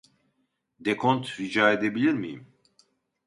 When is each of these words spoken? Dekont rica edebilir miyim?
Dekont 0.79 1.29
rica 1.39 1.71
edebilir 1.73 2.13
miyim? 2.15 2.43